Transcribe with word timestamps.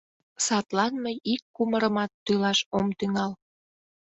Садлан 0.45 0.93
мый 1.03 1.15
ик 1.33 1.41
кумырымат 1.55 2.11
тӱлаш 2.25 2.59
ом 2.77 2.87
тӱҥал. 2.97 3.31